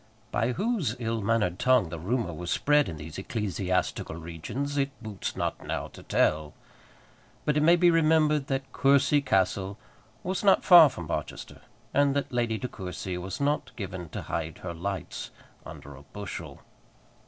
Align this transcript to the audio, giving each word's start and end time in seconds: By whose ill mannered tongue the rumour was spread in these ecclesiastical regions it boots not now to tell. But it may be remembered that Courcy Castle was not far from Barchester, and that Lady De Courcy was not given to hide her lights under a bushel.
By 0.31 0.53
whose 0.53 0.95
ill 0.97 1.21
mannered 1.21 1.59
tongue 1.59 1.89
the 1.89 1.99
rumour 1.99 2.33
was 2.33 2.49
spread 2.49 2.89
in 2.89 2.97
these 2.97 3.19
ecclesiastical 3.19 4.15
regions 4.15 4.75
it 4.75 4.89
boots 4.99 5.35
not 5.35 5.63
now 5.63 5.89
to 5.89 6.01
tell. 6.01 6.55
But 7.45 7.55
it 7.55 7.61
may 7.61 7.75
be 7.75 7.91
remembered 7.91 8.47
that 8.47 8.71
Courcy 8.73 9.21
Castle 9.21 9.77
was 10.23 10.43
not 10.43 10.63
far 10.65 10.89
from 10.89 11.05
Barchester, 11.05 11.61
and 11.93 12.15
that 12.15 12.31
Lady 12.33 12.57
De 12.57 12.67
Courcy 12.67 13.15
was 13.19 13.39
not 13.39 13.75
given 13.75 14.09
to 14.09 14.23
hide 14.23 14.57
her 14.63 14.73
lights 14.73 15.29
under 15.67 15.93
a 15.95 16.01
bushel. 16.01 16.61